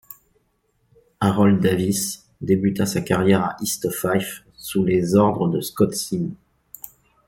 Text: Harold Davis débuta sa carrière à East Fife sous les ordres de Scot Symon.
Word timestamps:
Harold 1.21 1.59
Davis 1.61 2.25
débuta 2.41 2.87
sa 2.87 3.01
carrière 3.01 3.43
à 3.43 3.55
East 3.59 3.87
Fife 3.91 4.43
sous 4.55 4.83
les 4.83 5.13
ordres 5.13 5.47
de 5.47 5.61
Scot 5.61 5.91
Symon. 5.91 6.33